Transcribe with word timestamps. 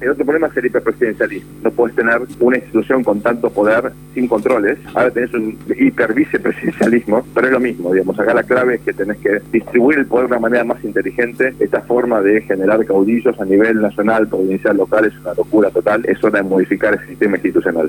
El 0.00 0.10
otro 0.10 0.24
problema 0.24 0.46
es 0.46 0.56
el 0.56 0.66
hiperpresidencialismo. 0.66 1.50
No 1.64 1.72
puedes 1.72 1.96
tener 1.96 2.20
una 2.38 2.56
institución 2.56 3.02
con 3.02 3.20
tanto 3.20 3.50
poder 3.50 3.90
sin 4.14 4.28
controles. 4.28 4.78
Ahora 4.94 5.10
tenés 5.10 5.34
un 5.34 5.58
hipervicepresidencialismo, 5.76 7.26
pero 7.34 7.48
es 7.48 7.52
lo 7.52 7.58
mismo, 7.58 7.92
digamos. 7.92 8.16
Acá 8.16 8.32
la 8.32 8.44
clave 8.44 8.76
es 8.76 8.82
que 8.82 8.92
tenés 8.92 9.16
que 9.16 9.40
distribuir 9.50 9.98
el 9.98 10.06
poder 10.06 10.28
de 10.28 10.34
una 10.34 10.40
manera 10.40 10.62
más 10.62 10.84
inteligente. 10.84 11.52
Esta 11.58 11.80
forma 11.80 12.20
de 12.20 12.42
generar 12.42 12.86
caudillos 12.86 13.40
a 13.40 13.44
nivel 13.44 13.80
nacional, 13.80 14.28
provincial, 14.28 14.76
local 14.76 15.06
es 15.06 15.18
una 15.18 15.34
locura 15.34 15.68
total. 15.70 16.06
Es 16.06 16.22
hora 16.22 16.42
de 16.42 16.48
modificar 16.48 16.94
el 16.94 17.04
sistema 17.08 17.36
institucional. 17.36 17.86